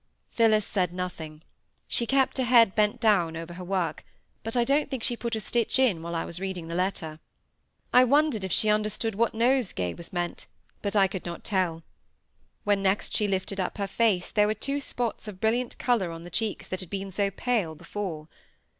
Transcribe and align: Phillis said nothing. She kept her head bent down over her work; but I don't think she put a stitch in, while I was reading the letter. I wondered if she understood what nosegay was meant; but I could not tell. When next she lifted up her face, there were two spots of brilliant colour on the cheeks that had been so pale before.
Phillis 0.31 0.65
said 0.65 0.91
nothing. 0.95 1.43
She 1.87 2.07
kept 2.07 2.39
her 2.39 2.43
head 2.43 2.73
bent 2.73 2.99
down 2.99 3.37
over 3.37 3.53
her 3.53 3.63
work; 3.63 4.03
but 4.41 4.55
I 4.57 4.63
don't 4.63 4.89
think 4.89 5.03
she 5.03 5.15
put 5.15 5.35
a 5.35 5.39
stitch 5.39 5.77
in, 5.77 6.01
while 6.01 6.15
I 6.15 6.25
was 6.25 6.39
reading 6.39 6.67
the 6.67 6.73
letter. 6.73 7.19
I 7.93 8.03
wondered 8.05 8.43
if 8.43 8.51
she 8.51 8.67
understood 8.67 9.13
what 9.13 9.35
nosegay 9.35 9.93
was 9.93 10.11
meant; 10.11 10.47
but 10.81 10.95
I 10.95 11.05
could 11.05 11.27
not 11.27 11.43
tell. 11.43 11.83
When 12.63 12.81
next 12.81 13.13
she 13.15 13.27
lifted 13.27 13.59
up 13.59 13.77
her 13.77 13.85
face, 13.87 14.31
there 14.31 14.47
were 14.47 14.55
two 14.55 14.79
spots 14.79 15.27
of 15.27 15.39
brilliant 15.39 15.77
colour 15.77 16.09
on 16.09 16.23
the 16.23 16.31
cheeks 16.31 16.67
that 16.69 16.79
had 16.79 16.89
been 16.89 17.11
so 17.11 17.29
pale 17.29 17.75
before. 17.75 18.27